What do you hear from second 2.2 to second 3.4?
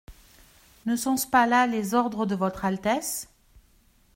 de votre altesse?